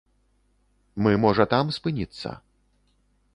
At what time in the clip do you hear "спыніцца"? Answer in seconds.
1.77-2.29